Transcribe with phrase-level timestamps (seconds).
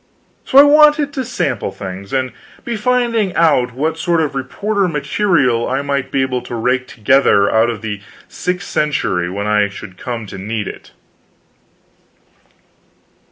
[0.45, 2.31] So I wanted to sample things, and
[2.65, 7.51] be finding out what sort of reporter material I might be able to rake together
[7.51, 10.91] out of the sixth century when I should come to need it.